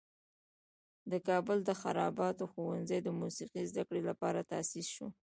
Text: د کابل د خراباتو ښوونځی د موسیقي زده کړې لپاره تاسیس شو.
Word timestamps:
د 1.11 1.13
کابل 1.27 1.57
د 1.63 1.69
خراباتو 1.81 2.43
ښوونځی 2.51 2.99
د 3.03 3.07
موسیقي 3.19 3.63
زده 3.71 3.83
کړې 3.87 4.01
لپاره 4.09 4.47
تاسیس 4.51 4.87
شو. 4.95 5.07